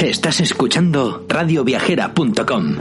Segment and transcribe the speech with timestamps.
[0.00, 2.76] Estás escuchando radioviajera.com.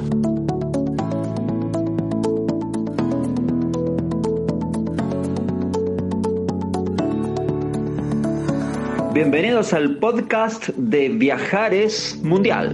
[9.13, 12.71] Bienvenidos al podcast de Viajares Mundial.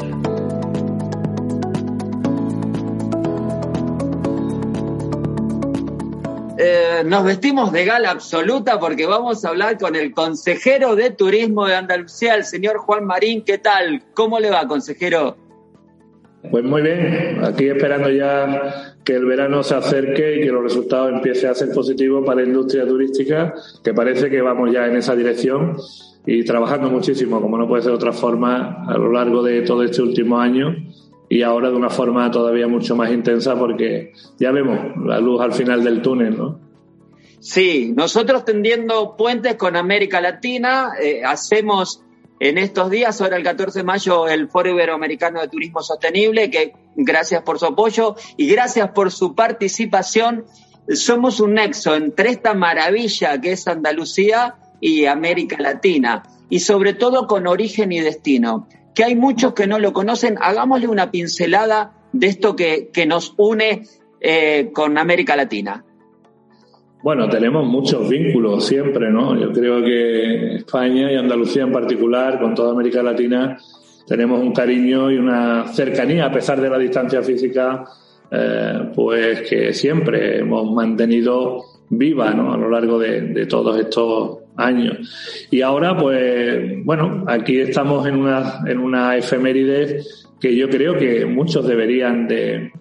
[6.58, 11.66] Eh, nos vestimos de gala absoluta porque vamos a hablar con el consejero de turismo
[11.66, 13.44] de Andalucía, el señor Juan Marín.
[13.44, 14.04] ¿Qué tal?
[14.14, 15.36] ¿Cómo le va, consejero?
[16.50, 21.12] Pues muy bien, aquí esperando ya que el verano se acerque y que los resultados
[21.12, 25.16] empiecen a ser positivos para la industria turística, que parece que vamos ya en esa
[25.16, 25.76] dirección
[26.26, 29.84] y trabajando muchísimo, como no puede ser de otra forma, a lo largo de todo
[29.84, 30.76] este último año
[31.30, 35.54] y ahora de una forma todavía mucho más intensa porque ya vemos la luz al
[35.54, 36.60] final del túnel, ¿no?
[37.40, 42.02] Sí, nosotros tendiendo puentes con América Latina, eh, hacemos
[42.40, 46.74] en estos días, ahora el 14 de mayo, el Foro Iberoamericano de Turismo Sostenible, que
[46.96, 50.46] gracias por su apoyo y gracias por su participación.
[50.90, 57.26] Somos un nexo entre esta maravilla que es Andalucía y América Latina, y sobre todo
[57.28, 60.38] con origen y destino que hay muchos que no lo conocen.
[60.42, 63.84] Hagámosle una pincelada de esto que, que nos une
[64.22, 65.84] eh, con América Latina.
[67.04, 69.40] Bueno, tenemos muchos vínculos siempre, ¿no?
[69.40, 73.60] Yo creo que España y Andalucía en particular, con toda América Latina,
[74.08, 77.84] tenemos un cariño y una cercanía, a pesar de la distancia física,
[78.32, 82.54] eh, pues que siempre hemos mantenido viva, ¿no?
[82.54, 85.48] A lo largo de, de todos estos años.
[85.52, 90.02] Y ahora, pues, bueno, aquí estamos en una, en una efeméride
[90.40, 92.72] que yo creo que muchos deberían de,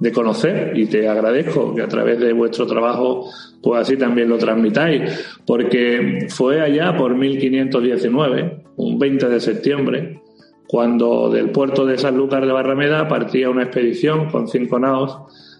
[0.00, 3.30] de conocer y te agradezco que a través de vuestro trabajo
[3.62, 10.22] pues así también lo transmitáis porque fue allá por 1519 un 20 de septiembre
[10.66, 15.18] cuando del puerto de Sanlúcar de Barrameda partía una expedición con cinco naos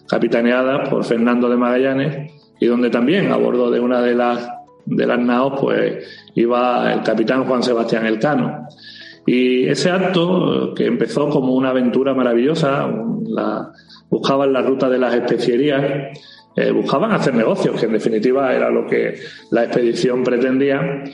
[0.08, 4.48] capitaneadas por Fernando de Magallanes y donde también a bordo de una de las
[4.86, 6.04] de las naos, pues
[6.34, 8.66] iba el capitán Juan Sebastián Elcano.
[9.26, 12.90] Y ese acto, que empezó como una aventura maravillosa,
[14.08, 16.18] buscaban la ruta de las especierías,
[16.56, 19.14] eh, buscaban hacer negocios, que en definitiva era lo que
[19.50, 21.04] la expedición pretendía,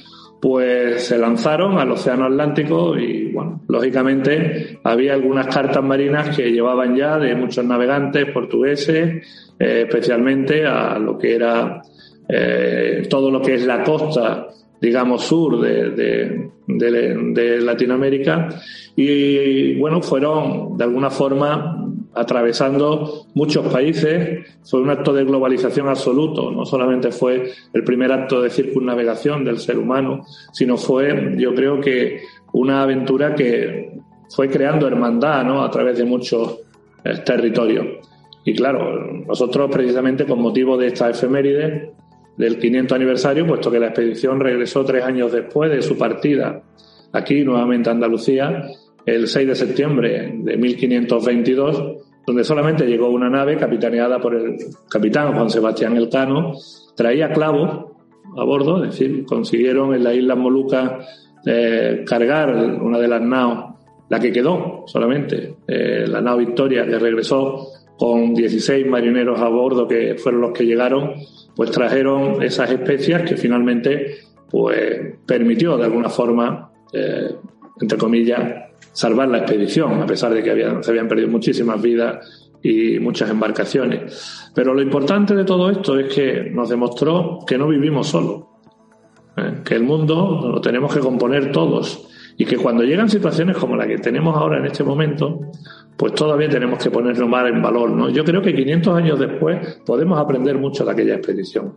[0.40, 6.96] pues se lanzaron al Océano Atlántico y, bueno, lógicamente había algunas cartas marinas que llevaban
[6.96, 9.26] ya de muchos navegantes portugueses,
[9.58, 11.82] eh, especialmente a lo que era
[12.28, 14.48] eh, todo lo que es la costa,
[14.80, 18.48] digamos, sur de, de, Latinoamérica.
[18.94, 24.46] Y bueno, fueron de alguna forma atravesando muchos países.
[24.64, 26.50] Fue un acto de globalización absoluto.
[26.50, 31.80] No solamente fue el primer acto de circunnavegación del ser humano, sino fue, yo creo
[31.80, 32.20] que,
[32.52, 33.92] una aventura que
[34.30, 35.62] fue creando hermandad ¿no?
[35.62, 36.60] a través de muchos
[37.04, 37.86] eh, territorios.
[38.46, 41.92] Y claro, nosotros precisamente con motivo de esta efeméride
[42.36, 46.62] del 500 aniversario, puesto que la expedición regresó tres años después de su partida
[47.12, 48.68] aquí nuevamente a Andalucía,
[49.04, 54.56] el 6 de septiembre de 1522, donde solamente llegó una nave capitaneada por el
[54.90, 56.52] capitán Juan Sebastián Elcano,
[56.96, 57.92] traía clavos
[58.36, 61.06] a bordo, es decir, consiguieron en la isla Molucas
[61.46, 63.76] eh, cargar una de las naos,
[64.08, 69.88] la que quedó solamente, eh, la nao Victoria, que regresó con 16 marineros a bordo
[69.88, 71.14] que fueron los que llegaron
[71.56, 74.18] pues trajeron esas especias que finalmente
[74.48, 77.34] pues permitió de alguna forma, eh,
[77.80, 82.50] entre comillas, salvar la expedición, a pesar de que habían, se habían perdido muchísimas vidas
[82.62, 84.50] y muchas embarcaciones.
[84.54, 88.44] Pero lo importante de todo esto es que nos demostró que no vivimos solos,
[89.36, 89.60] ¿eh?
[89.64, 93.86] que el mundo lo tenemos que componer todos y que cuando llegan situaciones como la
[93.86, 95.40] que tenemos ahora en este momento,
[95.96, 98.10] pues todavía tenemos que ponerlo más en valor, ¿no?
[98.10, 101.74] Yo creo que 500 años después podemos aprender mucho de aquella expedición.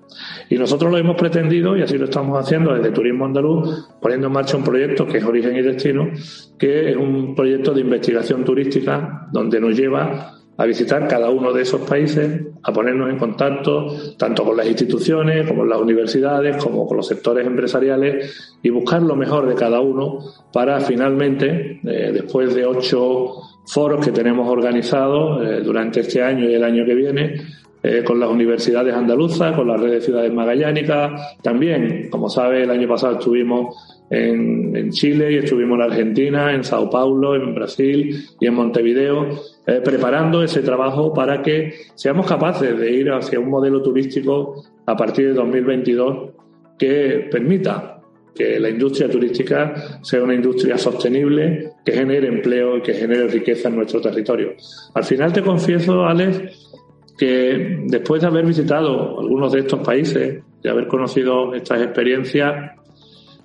[0.49, 4.33] Y nosotros lo hemos pretendido, y así lo estamos haciendo desde Turismo Andaluz, poniendo en
[4.33, 6.09] marcha un proyecto que es Origen y Destino,
[6.57, 11.61] que es un proyecto de investigación turística donde nos lleva a visitar cada uno de
[11.61, 16.85] esos países, a ponernos en contacto tanto con las instituciones, como con las universidades, como
[16.85, 20.19] con los sectores empresariales y buscar lo mejor de cada uno
[20.51, 23.37] para finalmente, eh, después de ocho
[23.69, 27.35] foros que tenemos organizados eh, durante este año y el año que viene,
[27.81, 31.37] eh, con las universidades andaluzas, con la red de ciudades magallánicas.
[31.41, 33.75] También, como sabe, el año pasado estuvimos
[34.09, 39.27] en, en, Chile y estuvimos en Argentina, en Sao Paulo, en Brasil y en Montevideo,
[39.67, 44.95] eh, preparando ese trabajo para que seamos capaces de ir hacia un modelo turístico a
[44.97, 46.31] partir de 2022
[46.77, 47.98] que permita
[48.35, 53.69] que la industria turística sea una industria sostenible, que genere empleo y que genere riqueza
[53.69, 54.53] en nuestro territorio.
[54.93, 56.71] Al final te confieso, Alex,
[57.17, 62.71] que después de haber visitado algunos de estos países, de haber conocido estas experiencias,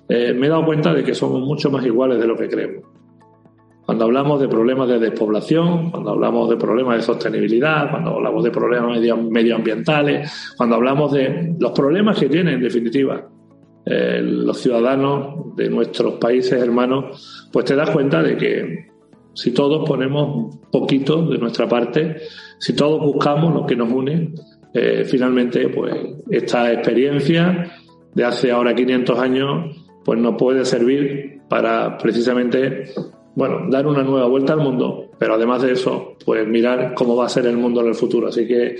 [0.07, 2.85] eh, me he dado cuenta de que somos mucho más iguales de lo que creemos.
[3.85, 8.49] Cuando hablamos de problemas de despoblación, cuando hablamos de problemas de sostenibilidad, cuando hablamos de
[8.49, 8.99] problemas
[9.29, 13.27] medioambientales, cuando hablamos de los problemas que tienen, en definitiva,
[13.85, 18.87] eh, los ciudadanos de nuestros países hermanos, pues te das cuenta de que
[19.33, 22.17] si todos ponemos poquito de nuestra parte,
[22.57, 24.33] si todos buscamos lo que nos une,
[24.73, 25.95] eh, finalmente, pues
[26.29, 27.71] esta experiencia
[28.13, 32.91] de hace ahora 500 años, pues nos puede servir para precisamente
[33.35, 37.25] bueno, dar una nueva vuelta al mundo, pero además de eso, pues mirar cómo va
[37.25, 38.29] a ser el mundo en el futuro.
[38.29, 38.77] Así que,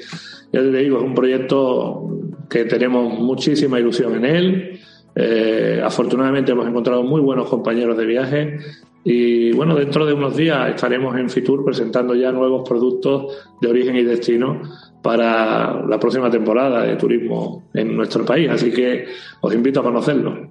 [0.52, 2.10] ya te digo, es un proyecto
[2.50, 4.80] que tenemos muchísima ilusión en él.
[5.16, 8.60] Eh, afortunadamente hemos encontrado muy buenos compañeros de viaje
[9.08, 13.96] y bueno, dentro de unos días estaremos en Fitur presentando ya nuevos productos de origen
[13.96, 14.62] y destino
[15.02, 18.50] para la próxima temporada de turismo en nuestro país.
[18.50, 19.06] Así que
[19.42, 20.50] os invito a conocerlo.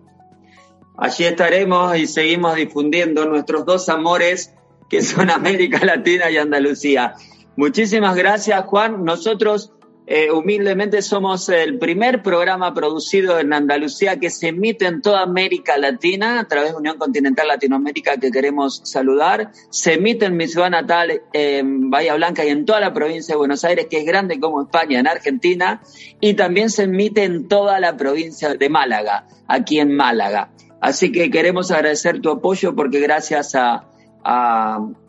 [0.96, 4.54] Allí estaremos y seguimos difundiendo nuestros dos amores
[4.88, 7.14] que son América Latina y Andalucía.
[7.56, 9.04] Muchísimas gracias, Juan.
[9.04, 9.72] Nosotros
[10.06, 15.78] eh, humildemente somos el primer programa producido en Andalucía que se emite en toda América
[15.78, 19.52] Latina a través de Unión Continental Latinoamérica que queremos saludar.
[19.70, 23.38] Se emite en mi ciudad natal, en Bahía Blanca y en toda la provincia de
[23.38, 25.82] Buenos Aires, que es grande como España, en Argentina.
[26.20, 30.50] Y también se emite en toda la provincia de Málaga, aquí en Málaga.
[30.84, 33.86] Así que queremos agradecer tu apoyo porque gracias a,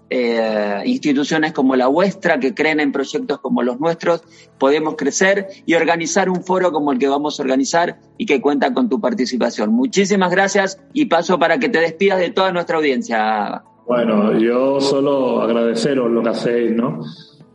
[0.10, 4.24] eh, instituciones como la vuestra que creen en proyectos como los nuestros,
[4.60, 8.74] podemos crecer y organizar un foro como el que vamos a organizar y que cuenta
[8.74, 9.72] con tu participación.
[9.72, 13.64] Muchísimas gracias y paso para que te despidas de toda nuestra audiencia.
[13.88, 17.02] Bueno, yo solo agradeceros lo que hacéis, ¿no?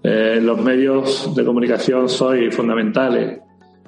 [0.02, 3.40] Eh, los medios de comunicación sois fundamentales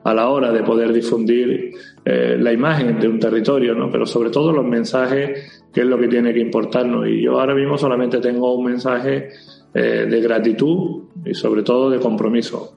[0.04, 1.72] a la hora de poder difundir
[2.04, 3.90] eh, la imagen de un territorio, ¿no?
[3.90, 7.06] pero sobre todo los mensajes, que es lo que tiene que importarnos.
[7.06, 9.28] Y yo ahora mismo solamente tengo un mensaje
[9.74, 12.76] eh, de gratitud y sobre todo de compromiso.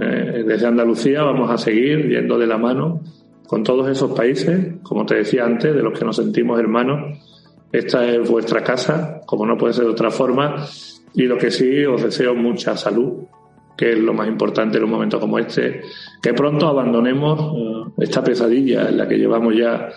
[0.00, 3.00] Eh, desde Andalucía vamos a seguir yendo de la mano
[3.46, 7.18] con todos esos países, como te decía antes, de los que nos sentimos hermanos.
[7.70, 10.66] Esta es vuestra casa, como no puede ser de otra forma,
[11.14, 13.24] y lo que sí os deseo mucha salud,
[13.76, 15.82] que es lo más importante en un momento como este,
[16.20, 19.88] que pronto abandonemos eh, esta pesadilla en la que llevamos ya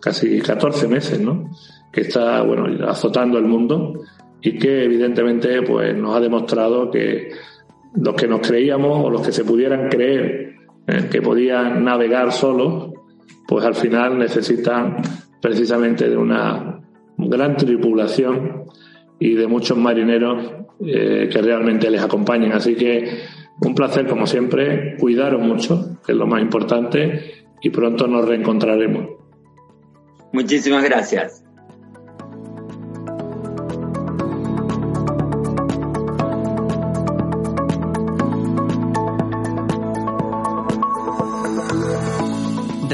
[0.00, 1.50] casi 14 meses, ¿no?
[1.94, 4.00] que está bueno, azotando el mundo
[4.42, 7.30] y que evidentemente pues, nos ha demostrado que
[7.94, 12.92] los que nos creíamos o los que se pudieran creer eh, que podían navegar solos,
[13.46, 14.96] pues al final necesitan
[15.40, 16.80] precisamente de una
[17.16, 18.64] gran tripulación
[19.20, 22.52] y de muchos marineros eh, que realmente les acompañen.
[22.52, 23.22] Así que
[23.60, 29.08] un placer como siempre, cuidaros mucho, que es lo más importante, y pronto nos reencontraremos.
[30.32, 31.44] Muchísimas gracias.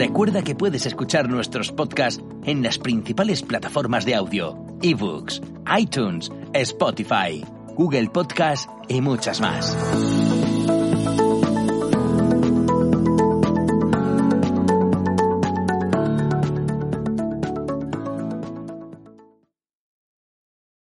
[0.00, 5.42] Recuerda que puedes escuchar nuestros podcasts en las principales plataformas de audio, ebooks,
[5.78, 7.44] iTunes, Spotify,
[7.80, 9.74] Google Podcast y muchas más.